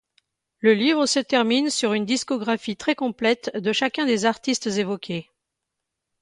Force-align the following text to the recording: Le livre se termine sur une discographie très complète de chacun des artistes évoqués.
Le 0.61 0.73
livre 0.73 1.05
se 1.05 1.19
termine 1.19 1.69
sur 1.69 1.93
une 1.93 2.07
discographie 2.07 2.75
très 2.75 2.95
complète 2.95 3.51
de 3.55 3.71
chacun 3.71 4.07
des 4.07 4.25
artistes 4.25 4.65
évoqués. 4.65 5.29